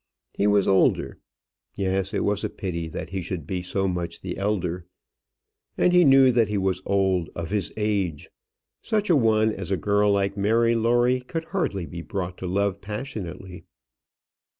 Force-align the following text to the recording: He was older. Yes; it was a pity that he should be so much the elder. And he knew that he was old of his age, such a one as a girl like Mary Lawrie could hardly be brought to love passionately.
He 0.35 0.47
was 0.47 0.67
older. 0.67 1.19
Yes; 1.77 2.11
it 2.11 2.23
was 2.23 2.43
a 2.43 2.49
pity 2.49 2.87
that 2.89 3.09
he 3.09 3.21
should 3.21 3.45
be 3.45 3.61
so 3.61 3.87
much 3.87 4.21
the 4.21 4.35
elder. 4.35 4.87
And 5.77 5.93
he 5.93 6.03
knew 6.05 6.31
that 6.31 6.47
he 6.47 6.57
was 6.57 6.81
old 6.87 7.29
of 7.35 7.51
his 7.51 7.71
age, 7.77 8.31
such 8.81 9.11
a 9.11 9.15
one 9.15 9.53
as 9.53 9.69
a 9.69 9.77
girl 9.77 10.11
like 10.11 10.35
Mary 10.35 10.73
Lawrie 10.73 11.19
could 11.21 11.43
hardly 11.43 11.85
be 11.85 12.01
brought 12.01 12.35
to 12.39 12.47
love 12.47 12.81
passionately. 12.81 13.65